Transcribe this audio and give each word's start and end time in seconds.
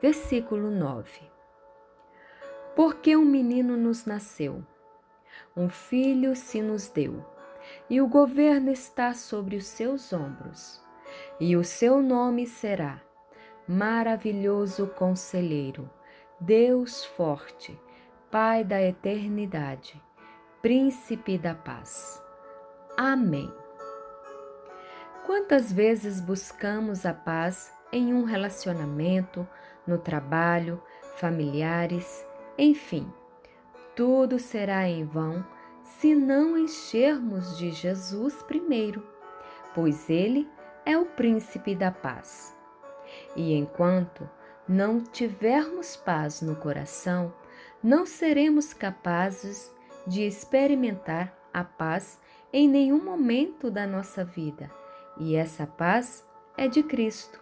versículo 0.00 0.70
9. 0.70 1.20
Porque 2.74 3.16
um 3.16 3.24
menino 3.24 3.76
nos 3.76 4.04
nasceu, 4.04 4.64
um 5.56 5.68
filho 5.68 6.36
se 6.36 6.62
nos 6.62 6.88
deu, 6.88 7.24
e 7.90 8.00
o 8.00 8.06
governo 8.06 8.70
está 8.70 9.12
sobre 9.12 9.56
os 9.56 9.66
seus 9.66 10.12
ombros, 10.12 10.80
e 11.40 11.56
o 11.56 11.64
seu 11.64 12.00
nome 12.00 12.46
será 12.46 13.00
Maravilhoso 13.66 14.86
Conselheiro, 14.86 15.90
Deus 16.40 17.04
Forte, 17.04 17.78
Pai 18.30 18.62
da 18.62 18.80
eternidade, 18.80 20.00
Príncipe 20.62 21.36
da 21.36 21.54
paz. 21.54 22.22
Amém. 22.96 23.52
Quantas 25.26 25.72
vezes 25.72 26.20
buscamos 26.20 27.04
a 27.04 27.12
paz 27.12 27.72
em 27.92 28.14
um 28.14 28.24
relacionamento, 28.24 29.46
no 29.88 29.98
trabalho, 29.98 30.80
familiares, 31.16 32.24
enfim, 32.56 33.10
tudo 33.96 34.38
será 34.38 34.86
em 34.86 35.04
vão 35.04 35.44
se 35.82 36.14
não 36.14 36.58
enchermos 36.58 37.56
de 37.56 37.72
Jesus 37.72 38.42
primeiro, 38.42 39.04
pois 39.74 40.08
Ele 40.10 40.48
é 40.84 40.96
o 40.96 41.06
príncipe 41.06 41.74
da 41.74 41.90
paz. 41.90 42.54
E 43.34 43.54
enquanto 43.54 44.28
não 44.68 45.00
tivermos 45.00 45.96
paz 45.96 46.42
no 46.42 46.54
coração, 46.54 47.32
não 47.82 48.04
seremos 48.04 48.74
capazes 48.74 49.72
de 50.06 50.22
experimentar 50.22 51.34
a 51.52 51.64
paz 51.64 52.20
em 52.52 52.68
nenhum 52.68 53.02
momento 53.02 53.70
da 53.70 53.86
nossa 53.86 54.24
vida, 54.24 54.70
e 55.16 55.34
essa 55.34 55.66
paz 55.66 56.26
é 56.56 56.68
de 56.68 56.82
Cristo. 56.82 57.40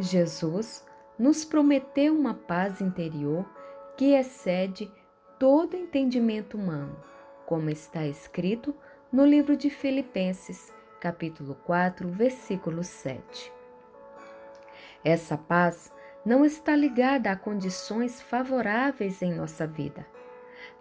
Jesus 0.00 0.84
nos 1.18 1.44
prometeu 1.44 2.14
uma 2.14 2.34
paz 2.34 2.80
interior 2.80 3.44
que 3.96 4.14
excede 4.14 4.90
todo 5.38 5.76
entendimento 5.76 6.56
humano, 6.56 6.96
como 7.46 7.70
está 7.70 8.06
escrito 8.06 8.74
no 9.10 9.24
livro 9.24 9.56
de 9.56 9.70
Filipenses, 9.70 10.72
capítulo 11.00 11.56
4, 11.64 12.08
versículo 12.08 12.84
7. 12.84 13.52
Essa 15.04 15.36
paz 15.36 15.92
não 16.24 16.44
está 16.44 16.76
ligada 16.76 17.30
a 17.30 17.36
condições 17.36 18.20
favoráveis 18.20 19.22
em 19.22 19.32
nossa 19.32 19.66
vida. 19.66 20.06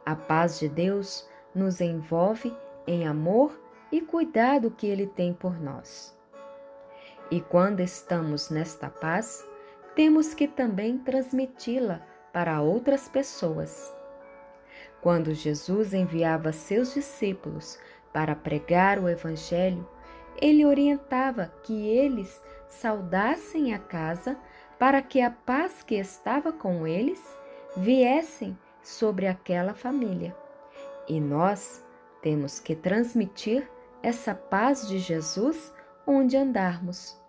A 0.05 0.15
paz 0.15 0.59
de 0.59 0.67
Deus 0.67 1.27
nos 1.53 1.81
envolve 1.81 2.55
em 2.85 3.07
amor 3.07 3.59
e 3.91 4.01
cuidado 4.01 4.71
que 4.71 4.87
Ele 4.87 5.07
tem 5.07 5.33
por 5.33 5.59
nós. 5.59 6.17
E 7.29 7.41
quando 7.41 7.79
estamos 7.81 8.49
nesta 8.49 8.89
paz, 8.89 9.45
temos 9.97 10.35
que 10.35 10.47
também 10.47 10.99
transmiti-la 10.99 12.05
para 12.31 12.61
outras 12.61 13.09
pessoas. 13.09 13.91
Quando 15.01 15.33
Jesus 15.33 15.91
enviava 15.91 16.51
seus 16.51 16.93
discípulos 16.93 17.79
para 18.13 18.35
pregar 18.35 18.99
o 18.99 19.09
Evangelho, 19.09 19.89
ele 20.39 20.63
orientava 20.63 21.51
que 21.63 21.87
eles 21.87 22.39
saudassem 22.67 23.73
a 23.73 23.79
casa 23.79 24.37
para 24.77 25.01
que 25.01 25.19
a 25.19 25.31
paz 25.31 25.81
que 25.81 25.95
estava 25.95 26.53
com 26.53 26.85
eles 26.85 27.19
viessem 27.75 28.55
sobre 28.83 29.25
aquela 29.25 29.73
família. 29.73 30.37
E 31.07 31.19
nós 31.19 31.83
temos 32.21 32.59
que 32.59 32.75
transmitir 32.75 33.67
essa 34.03 34.35
paz 34.35 34.87
de 34.87 34.99
Jesus 34.99 35.73
onde 36.05 36.37
andarmos. 36.37 37.19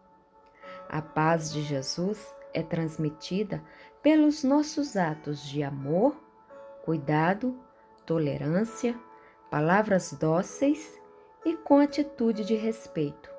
A 0.87 1.01
paz 1.01 1.51
de 1.51 1.63
Jesus 1.63 2.37
é 2.53 2.63
transmitida 2.63 3.63
pelos 4.03 4.43
nossos 4.45 4.97
atos 4.97 5.47
de 5.49 5.63
amor, 5.63 6.17
cuidado, 6.85 7.59
tolerância, 8.07 8.99
palavras 9.51 10.13
dóceis 10.13 10.99
e 11.45 11.55
com 11.57 11.79
atitude 11.79 12.45
de 12.45 12.55
respeito. 12.55 13.31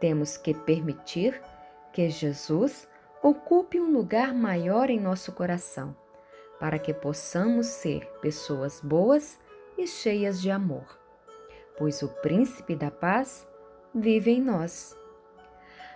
Temos 0.00 0.36
que 0.36 0.52
permitir 0.52 1.40
que 1.92 2.08
Jesus 2.08 2.88
ocupe 3.22 3.80
um 3.80 3.92
lugar 3.92 4.34
maior 4.34 4.90
em 4.90 4.98
nosso 4.98 5.32
coração, 5.32 5.96
para 6.58 6.78
que 6.78 6.92
possamos 6.92 7.66
ser 7.66 8.06
pessoas 8.20 8.80
boas 8.80 9.38
e 9.78 9.86
cheias 9.86 10.40
de 10.40 10.50
amor, 10.50 10.98
pois 11.78 12.02
o 12.02 12.08
Príncipe 12.08 12.74
da 12.74 12.90
Paz 12.90 13.46
vive 13.94 14.32
em 14.32 14.40
nós. 14.40 14.96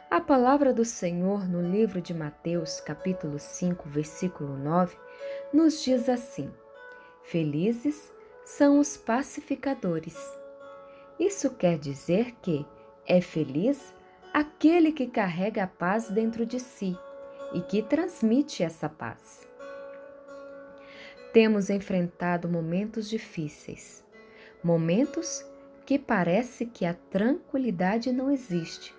A 0.09 0.21
palavra 0.21 0.72
do 0.72 0.84
Senhor 0.84 1.49
no 1.49 1.61
livro 1.61 2.00
de 2.00 2.15
Mateus, 2.15 2.81
capítulo 2.81 3.41
5, 3.41 3.89
versículo 3.89 4.56
9, 4.56 4.97
nos 5.53 5.83
diz 5.83 6.09
assim: 6.09 6.49
Felizes 7.25 8.12
são 8.44 8.78
os 8.78 8.97
pacificadores. 8.97 10.17
Isso 11.19 11.50
quer 11.50 11.77
dizer 11.77 12.37
que 12.41 12.65
é 13.05 13.21
feliz 13.21 13.93
aquele 14.33 14.93
que 14.93 15.09
carrega 15.09 15.65
a 15.65 15.67
paz 15.67 16.09
dentro 16.09 16.47
de 16.47 16.61
si 16.61 16.97
e 17.53 17.61
que 17.61 17.83
transmite 17.83 18.62
essa 18.62 18.88
paz. 18.88 19.44
Temos 21.33 21.69
enfrentado 21.69 22.49
momentos 22.49 23.11
difíceis, 23.11 24.05
momentos 24.62 25.44
que 25.84 25.99
parece 25.99 26.65
que 26.65 26.87
a 26.87 26.94
tranquilidade 26.94 28.12
não 28.12 28.31
existe 28.31 28.95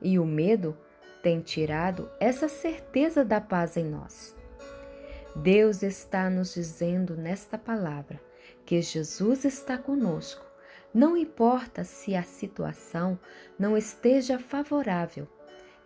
e 0.00 0.18
o 0.18 0.24
medo 0.24 0.76
tem 1.22 1.40
tirado 1.40 2.10
essa 2.20 2.48
certeza 2.48 3.24
da 3.24 3.40
paz 3.40 3.76
em 3.76 3.84
nós. 3.84 4.36
Deus 5.34 5.82
está 5.82 6.28
nos 6.30 6.54
dizendo 6.54 7.16
nesta 7.16 7.58
palavra 7.58 8.20
que 8.64 8.80
Jesus 8.82 9.44
está 9.44 9.78
conosco. 9.78 10.44
Não 10.92 11.16
importa 11.16 11.84
se 11.84 12.14
a 12.16 12.22
situação 12.22 13.18
não 13.58 13.76
esteja 13.76 14.38
favorável, 14.38 15.28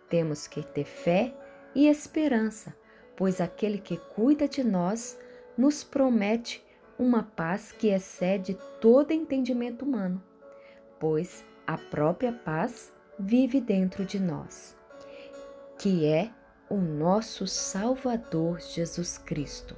temos 0.09 0.47
que 0.47 0.63
ter 0.63 0.85
fé 0.85 1.33
e 1.75 1.87
esperança, 1.87 2.75
pois 3.15 3.41
aquele 3.41 3.77
que 3.77 3.97
cuida 3.97 4.47
de 4.47 4.63
nós 4.63 5.19
nos 5.57 5.83
promete 5.83 6.63
uma 6.97 7.23
paz 7.23 7.71
que 7.71 7.87
excede 7.87 8.57
todo 8.79 9.11
entendimento 9.11 9.83
humano, 9.83 10.23
pois 10.99 11.43
a 11.65 11.77
própria 11.77 12.31
paz 12.31 12.93
vive 13.19 13.61
dentro 13.61 14.05
de 14.05 14.19
nós, 14.19 14.75
que 15.77 16.05
é 16.05 16.31
o 16.69 16.77
nosso 16.77 17.45
Salvador 17.45 18.59
Jesus 18.59 19.17
Cristo, 19.17 19.75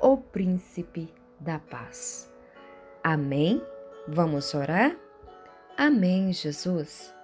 o 0.00 0.16
Príncipe 0.16 1.12
da 1.40 1.58
Paz. 1.58 2.32
Amém? 3.02 3.60
Vamos 4.06 4.54
orar? 4.54 4.96
Amém, 5.76 6.32
Jesus. 6.32 7.14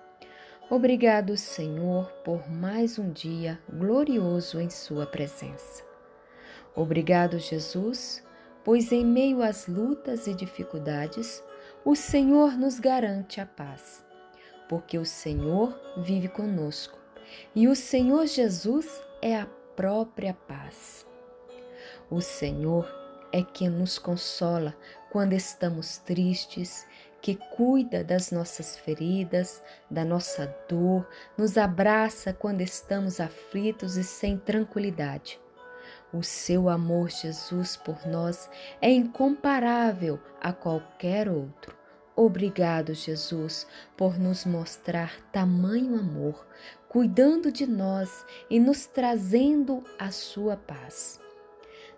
Obrigado, 0.68 1.36
Senhor, 1.36 2.10
por 2.24 2.50
mais 2.50 2.98
um 2.98 3.12
dia 3.12 3.60
glorioso 3.72 4.60
em 4.60 4.70
Sua 4.70 5.06
presença. 5.06 5.84
Obrigado, 6.74 7.38
Jesus, 7.38 8.24
pois 8.64 8.90
em 8.90 9.04
meio 9.04 9.42
às 9.42 9.68
lutas 9.68 10.26
e 10.26 10.34
dificuldades, 10.34 11.44
o 11.84 11.94
Senhor 11.94 12.56
nos 12.58 12.80
garante 12.80 13.40
a 13.40 13.46
paz 13.46 14.04
porque 14.68 14.98
o 14.98 15.04
Senhor 15.04 15.78
vive 15.96 16.28
conosco 16.28 16.98
e 17.54 17.68
o 17.68 17.74
Senhor 17.74 18.26
Jesus 18.26 19.02
é 19.20 19.36
a 19.36 19.46
própria 19.76 20.34
paz. 20.34 21.06
O 22.10 22.20
Senhor 22.20 22.88
é 23.32 23.42
quem 23.42 23.68
nos 23.68 23.98
consola 23.98 24.76
quando 25.10 25.32
estamos 25.32 25.98
tristes, 25.98 26.86
que 27.20 27.36
cuida 27.56 28.04
das 28.04 28.30
nossas 28.30 28.76
feridas, 28.76 29.62
da 29.90 30.04
nossa 30.04 30.54
dor, 30.68 31.08
nos 31.38 31.56
abraça 31.56 32.32
quando 32.32 32.60
estamos 32.60 33.18
aflitos 33.18 33.96
e 33.96 34.04
sem 34.04 34.36
tranquilidade. 34.36 35.40
O 36.12 36.22
seu 36.22 36.68
amor, 36.68 37.10
Jesus, 37.10 37.76
por 37.76 38.06
nós 38.06 38.50
é 38.80 38.90
incomparável 38.90 40.20
a 40.40 40.52
qualquer 40.52 41.28
outro 41.28 41.83
Obrigado, 42.16 42.94
Jesus, 42.94 43.66
por 43.96 44.18
nos 44.18 44.44
mostrar 44.44 45.20
tamanho 45.32 45.98
amor, 45.98 46.46
cuidando 46.88 47.50
de 47.50 47.66
nós 47.66 48.24
e 48.48 48.60
nos 48.60 48.86
trazendo 48.86 49.82
a 49.98 50.12
sua 50.12 50.56
paz. 50.56 51.20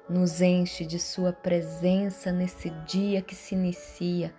Nos 0.08 0.40
enche 0.40 0.86
de 0.86 1.00
Sua 1.00 1.32
presença 1.32 2.30
nesse 2.30 2.70
dia 2.86 3.20
que 3.20 3.34
se 3.34 3.56
inicia, 3.56 4.32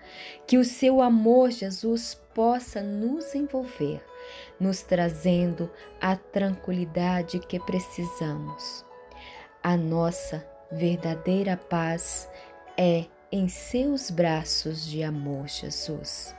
que 0.47 0.57
o 0.57 0.63
Seu 0.63 1.01
amor, 1.01 1.51
Jesus, 1.51 2.15
possa 2.33 2.81
nos 2.81 3.35
envolver, 3.35 4.01
nos 4.59 4.81
trazendo 4.81 5.69
a 6.00 6.15
tranquilidade 6.15 7.39
que 7.39 7.59
precisamos. 7.59 8.85
A 9.62 9.75
nossa 9.75 10.47
verdadeira 10.71 11.57
paz 11.57 12.30
é 12.77 13.06
em 13.31 13.47
Seus 13.47 14.09
braços 14.09 14.85
de 14.85 15.03
amor, 15.03 15.47
Jesus. 15.47 16.35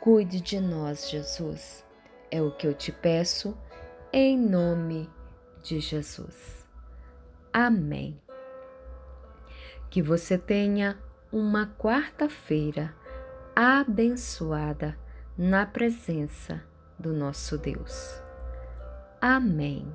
Cuide 0.00 0.40
de 0.40 0.60
nós, 0.60 1.08
Jesus. 1.08 1.84
É 2.30 2.40
o 2.42 2.50
que 2.50 2.66
eu 2.66 2.74
te 2.74 2.92
peço, 2.92 3.56
em 4.12 4.38
nome 4.38 5.08
de 5.62 5.80
Jesus. 5.80 6.66
Amém. 7.52 8.20
Que 9.88 10.02
você 10.02 10.38
tenha 10.38 10.98
uma 11.32 11.66
quarta-feira 11.78 12.94
abençoada 13.54 14.96
na 15.36 15.66
presença 15.66 16.62
do 16.98 17.12
nosso 17.12 17.58
Deus. 17.58 18.20
Amém. 19.20 19.90